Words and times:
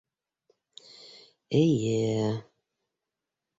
Эйе-е... 1.59 2.25